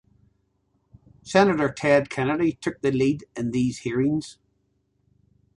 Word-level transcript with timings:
Senator 1.21 1.69
Ted 1.71 2.09
Kennedy 2.09 2.53
took 2.53 2.81
the 2.81 2.89
lead 2.91 3.23
in 3.35 3.51
these 3.51 3.77
hearings. 3.81 4.39